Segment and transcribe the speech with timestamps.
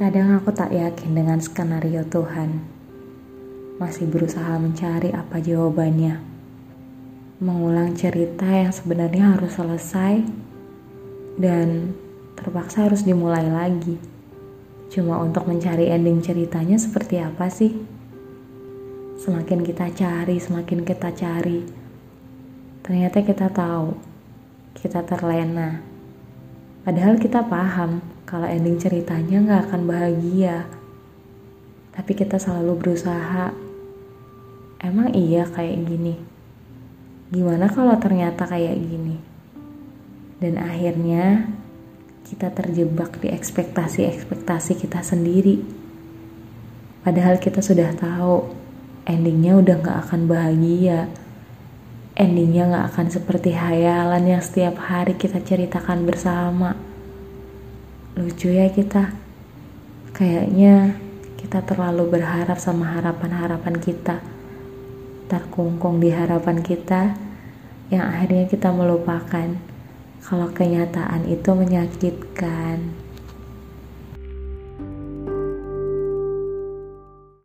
[0.00, 2.56] Kadang aku tak yakin dengan skenario Tuhan.
[3.76, 6.16] Masih berusaha mencari apa jawabannya.
[7.44, 10.24] Mengulang cerita yang sebenarnya harus selesai
[11.36, 11.92] dan
[12.32, 14.00] terpaksa harus dimulai lagi.
[14.88, 17.76] Cuma untuk mencari ending ceritanya seperti apa sih?
[19.20, 21.60] Semakin kita cari, semakin kita cari.
[22.80, 23.92] Ternyata kita tahu,
[24.80, 25.84] kita terlena.
[26.88, 30.70] Padahal kita paham kalau ending ceritanya nggak akan bahagia.
[31.90, 33.50] Tapi kita selalu berusaha.
[34.78, 36.14] Emang iya kayak gini?
[37.34, 39.18] Gimana kalau ternyata kayak gini?
[40.38, 41.50] Dan akhirnya
[42.22, 45.66] kita terjebak di ekspektasi-ekspektasi kita sendiri.
[47.02, 48.46] Padahal kita sudah tahu
[49.10, 51.10] endingnya udah gak akan bahagia.
[52.14, 56.89] Endingnya gak akan seperti hayalan yang setiap hari kita ceritakan bersama
[58.18, 59.14] lucu ya kita.
[60.10, 60.98] Kayaknya
[61.38, 64.18] kita terlalu berharap sama harapan-harapan kita.
[65.30, 67.14] Terkungkung di harapan kita
[67.90, 69.48] yang akhirnya kita melupakan.
[70.20, 73.09] Kalau kenyataan itu menyakitkan.